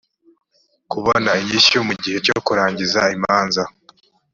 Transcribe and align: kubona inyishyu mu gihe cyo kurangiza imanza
kubona 0.91 1.31
inyishyu 1.41 1.79
mu 1.87 1.93
gihe 2.01 2.17
cyo 2.25 2.35
kurangiza 2.45 3.01
imanza 3.15 3.63